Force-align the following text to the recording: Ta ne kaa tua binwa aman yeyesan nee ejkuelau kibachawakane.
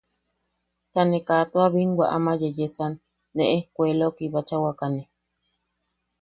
Ta 0.93 1.01
ne 1.05 1.19
kaa 1.27 1.45
tua 1.51 1.67
binwa 1.73 2.05
aman 2.15 2.37
yeyesan 2.41 2.93
nee 3.35 3.51
ejkuelau 3.57 4.11
kibachawakane. 4.17 5.03